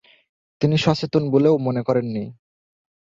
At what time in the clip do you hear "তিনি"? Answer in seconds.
0.61-0.75